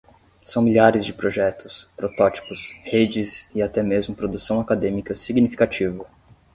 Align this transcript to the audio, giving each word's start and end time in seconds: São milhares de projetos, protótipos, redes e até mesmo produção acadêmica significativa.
São 0.41 0.63
milhares 0.63 1.05
de 1.05 1.13
projetos, 1.13 1.87
protótipos, 1.95 2.73
redes 2.81 3.47
e 3.53 3.61
até 3.61 3.83
mesmo 3.83 4.15
produção 4.15 4.59
acadêmica 4.59 5.13
significativa. 5.13 6.07